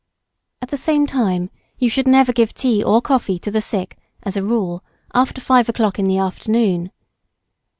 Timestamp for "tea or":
2.55-3.03